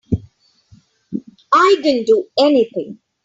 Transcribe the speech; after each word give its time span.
I 1.53 1.75
didn't 1.83 2.07
do 2.07 2.27
anything. 2.39 2.97